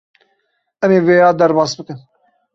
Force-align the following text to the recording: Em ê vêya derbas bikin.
Em 0.83 0.91
ê 0.99 0.99
vêya 1.07 1.29
derbas 1.39 1.71
bikin. 1.77 1.97